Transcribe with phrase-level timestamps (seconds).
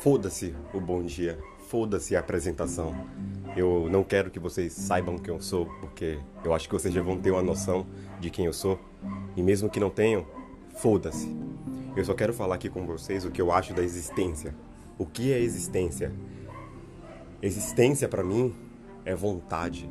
[0.00, 1.36] Foda-se o bom dia,
[1.66, 2.94] foda-se a apresentação.
[3.56, 7.02] Eu não quero que vocês saibam quem eu sou, porque eu acho que vocês já
[7.02, 7.84] vão ter uma noção
[8.20, 8.78] de quem eu sou.
[9.36, 10.24] E mesmo que não tenham,
[10.76, 11.36] foda-se.
[11.96, 14.54] Eu só quero falar aqui com vocês o que eu acho da existência.
[14.96, 16.12] O que é existência?
[17.42, 18.54] Existência para mim
[19.04, 19.90] é vontade.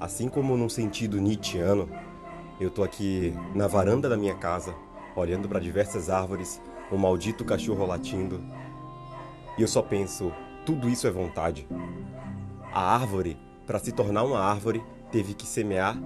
[0.00, 1.88] Assim como num sentido nietzschiano,
[2.60, 4.74] eu tô aqui na varanda da minha casa,
[5.14, 8.42] olhando para diversas árvores, um maldito cachorro latindo,
[9.60, 10.32] e eu só penso,
[10.64, 11.68] tudo isso é vontade.
[12.72, 14.82] A árvore, para se tornar uma árvore,
[15.12, 15.98] teve que semear,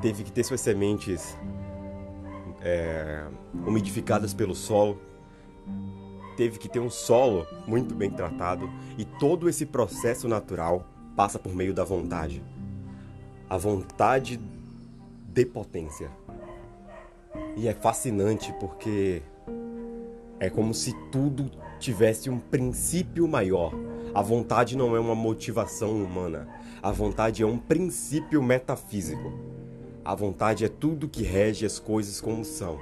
[0.00, 1.36] teve que ter suas sementes
[2.60, 3.26] é,
[3.66, 5.00] umidificadas pelo solo,
[6.36, 11.52] teve que ter um solo muito bem tratado, e todo esse processo natural passa por
[11.52, 12.44] meio da vontade.
[13.50, 14.38] A vontade
[15.32, 16.12] de potência.
[17.56, 19.20] E é fascinante porque
[20.44, 23.72] é como se tudo tivesse um princípio maior.
[24.14, 26.46] A vontade não é uma motivação humana.
[26.82, 29.32] A vontade é um princípio metafísico.
[30.04, 32.78] A vontade é tudo que rege as coisas como são.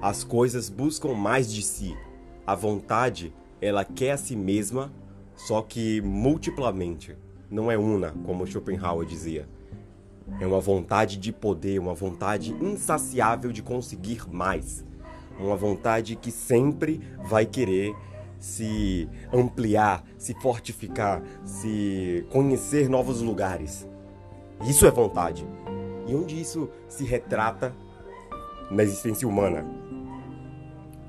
[0.00, 1.96] As coisas buscam mais de si.
[2.44, 4.92] A vontade, ela quer a si mesma,
[5.36, 7.16] só que multiplamente.
[7.48, 9.48] Não é una, como Schopenhauer dizia.
[10.40, 14.84] É uma vontade de poder, uma vontade insaciável de conseguir mais.
[15.38, 17.94] Uma vontade que sempre vai querer
[18.38, 23.86] se ampliar, se fortificar, se conhecer novos lugares.
[24.66, 25.46] Isso é vontade.
[26.06, 27.74] E onde isso se retrata
[28.70, 29.64] na existência humana?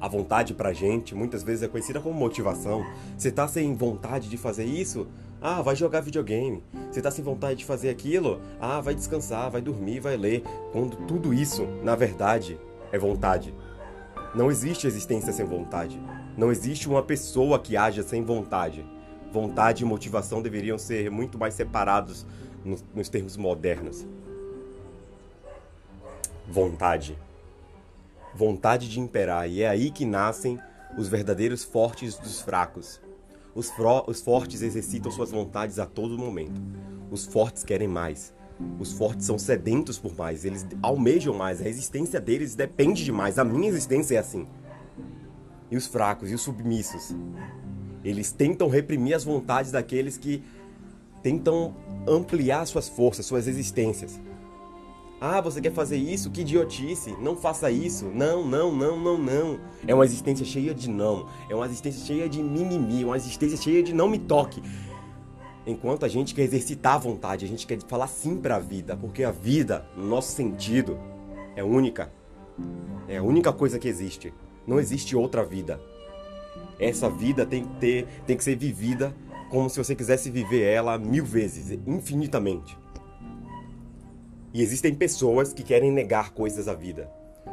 [0.00, 2.84] A vontade pra gente muitas vezes é conhecida como motivação.
[3.16, 5.08] Você tá sem vontade de fazer isso?
[5.40, 6.62] Ah, vai jogar videogame.
[6.90, 8.40] Você tá sem vontade de fazer aquilo?
[8.60, 10.42] Ah, vai descansar, vai dormir, vai ler.
[10.72, 12.58] Quando tudo isso, na verdade,
[12.92, 13.54] é vontade.
[14.34, 16.00] Não existe existência sem vontade.
[16.36, 18.84] Não existe uma pessoa que haja sem vontade.
[19.32, 22.26] Vontade e motivação deveriam ser muito mais separados
[22.64, 24.06] nos, nos termos modernos.
[26.46, 27.18] Vontade.
[28.34, 29.48] Vontade de imperar.
[29.48, 30.58] E é aí que nascem
[30.96, 33.00] os verdadeiros fortes dos fracos.
[33.54, 33.72] Os,
[34.06, 36.60] os fortes exercitam suas vontades a todo momento.
[37.10, 38.32] Os fortes querem mais.
[38.78, 43.38] Os fortes são sedentos por mais, eles almejam mais, a existência deles depende de mais.
[43.38, 44.46] A minha existência é assim
[45.70, 47.14] e os fracos e os submissos.
[48.04, 50.42] Eles tentam reprimir as vontades daqueles que
[51.22, 51.74] tentam
[52.06, 54.18] ampliar suas forças, suas existências.
[55.20, 56.30] Ah, você quer fazer isso?
[56.30, 57.14] Que idiotice!
[57.20, 58.04] Não faça isso!
[58.06, 59.58] Não, não, não, não, não!
[59.84, 61.28] É uma existência cheia de não.
[61.50, 63.04] É uma existência cheia de mimimi.
[63.04, 64.62] Uma existência cheia de não me toque.
[65.68, 68.96] Enquanto a gente quer exercitar a vontade, a gente quer falar sim para a vida,
[68.96, 70.98] porque a vida, no nosso sentido,
[71.54, 72.10] é única.
[73.06, 74.32] É a única coisa que existe.
[74.66, 75.78] Não existe outra vida.
[76.80, 79.14] Essa vida tem que ter, tem que ser vivida
[79.50, 82.74] como se você quisesse viver ela mil vezes, infinitamente.
[84.54, 87.10] E existem pessoas que querem negar coisas à vida,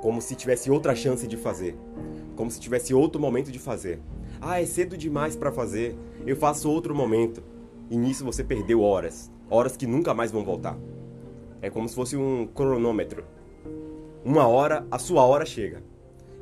[0.00, 1.76] como se tivesse outra chance de fazer,
[2.36, 3.98] como se tivesse outro momento de fazer.
[4.40, 5.96] Ah, é cedo demais para fazer.
[6.24, 7.55] Eu faço outro momento.
[7.90, 10.76] E nisso você perdeu horas, horas que nunca mais vão voltar.
[11.62, 13.24] É como se fosse um cronômetro.
[14.24, 15.82] Uma hora, a sua hora chega.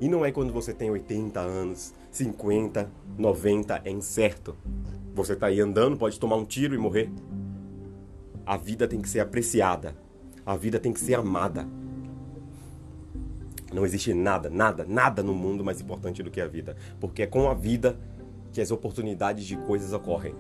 [0.01, 4.57] E não é quando você tem 80 anos, 50, 90, é incerto.
[5.15, 7.11] Você tá aí andando, pode tomar um tiro e morrer.
[8.45, 9.95] A vida tem que ser apreciada.
[10.45, 11.67] A vida tem que ser amada.
[13.73, 16.77] Não existe nada, nada, nada no mundo mais importante do que a vida.
[17.01, 17.99] Porque é com a vida
[18.53, 20.35] que as oportunidades de coisas ocorrem.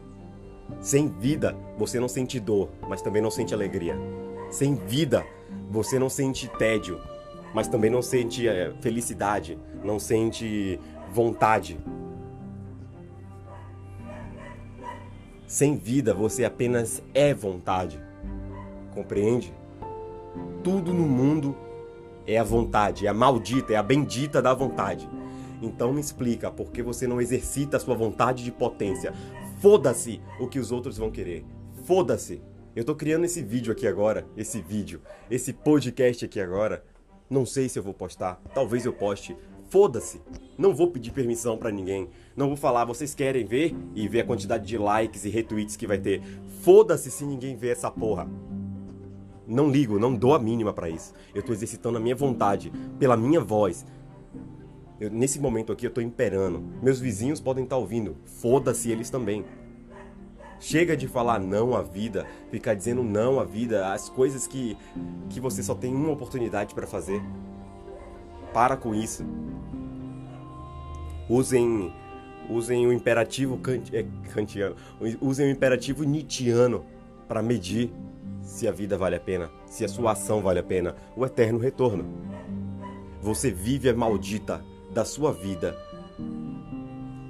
[0.80, 3.96] Sem vida, você não sente dor, mas também não sente alegria.
[4.50, 5.24] Sem vida,
[5.70, 7.00] você não sente tédio,
[7.54, 10.78] mas também não sente é, felicidade, não sente
[11.12, 11.78] vontade.
[15.46, 18.00] Sem vida, você apenas é vontade.
[18.94, 19.52] Compreende?
[20.62, 21.56] Tudo no mundo
[22.26, 25.08] é a vontade, é a maldita, é a bendita da vontade.
[25.62, 29.12] Então me explica por que você não exercita a sua vontade de potência.
[29.64, 31.42] Foda-se o que os outros vão querer.
[31.84, 32.42] Foda-se.
[32.76, 35.00] Eu tô criando esse vídeo aqui agora, esse vídeo,
[35.30, 36.84] esse podcast aqui agora,
[37.30, 39.34] não sei se eu vou postar, talvez eu poste.
[39.70, 40.20] Foda-se.
[40.58, 42.10] Não vou pedir permissão para ninguém.
[42.36, 45.86] Não vou falar, vocês querem ver e ver a quantidade de likes e retweets que
[45.86, 46.20] vai ter.
[46.60, 48.28] Foda-se se ninguém vê essa porra.
[49.46, 51.14] Não ligo, não dou a mínima para isso.
[51.34, 53.86] Eu tô exercitando a minha vontade, pela minha voz.
[55.04, 56.64] Eu, nesse momento aqui eu tô imperando.
[56.82, 58.16] Meus vizinhos podem estar tá ouvindo.
[58.24, 59.44] Foda-se eles também.
[60.58, 64.78] Chega de falar não à vida, ficar dizendo não à vida, às coisas que,
[65.28, 67.20] que você só tem uma oportunidade para fazer.
[68.52, 69.24] Para com isso.
[71.28, 71.92] Usem
[72.48, 73.58] Usem o imperativo
[73.90, 74.04] é,
[74.34, 74.76] kantiano,
[75.18, 76.84] usem o imperativo nietzschiano
[77.26, 77.90] para medir
[78.42, 81.58] se a vida vale a pena, se a sua ação vale a pena, o eterno
[81.58, 82.04] retorno.
[83.22, 84.62] Você vive a maldita
[84.94, 85.76] da sua vida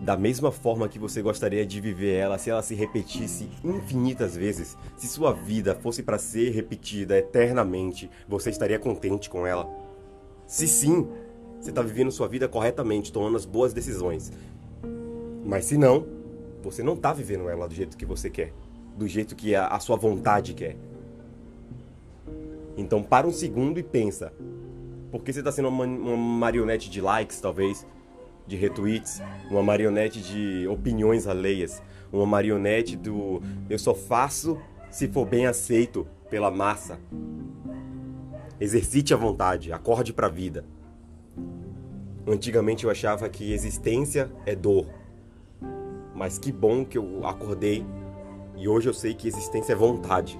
[0.04, 4.76] da mesma forma que você gostaria de viver ela se ela se repetisse infinitas vezes.
[4.98, 9.66] Se sua vida fosse para ser repetida eternamente, você estaria contente com ela?
[10.46, 11.08] Se sim,
[11.58, 14.30] você está vivendo sua vida corretamente, tomando as boas decisões.
[15.42, 16.06] Mas se não,
[16.62, 18.52] você não está vivendo ela do jeito que você quer,
[18.98, 20.76] do jeito que a, a sua vontade quer.
[22.76, 24.34] Então para um segundo e pensa.
[25.14, 27.86] Por que você está sendo uma, uma marionete de likes, talvez?
[28.48, 31.80] de retweets, uma marionete de opiniões alheias,
[32.12, 33.40] uma marionete do
[33.70, 34.58] eu só faço
[34.90, 36.98] se for bem aceito pela massa.
[38.60, 40.64] Exercite a vontade, acorde para a vida.
[42.26, 44.86] Antigamente eu achava que existência é dor.
[46.12, 47.86] Mas que bom que eu acordei
[48.56, 50.36] e hoje eu sei que existência é vontade.